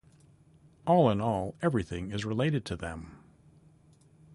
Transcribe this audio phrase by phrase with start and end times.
[0.87, 3.19] All in all, everything is related to them!